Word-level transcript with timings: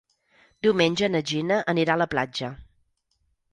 Diumenge 0.67 1.09
na 1.17 1.21
Gina 1.33 1.61
anirà 1.75 1.99
a 1.99 2.03
la 2.05 2.09
platja. 2.17 2.53